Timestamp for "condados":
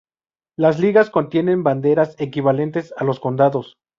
3.19-3.77